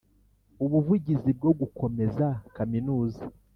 [0.63, 3.23] ubuvugizi bwo gukomeza Kaminuza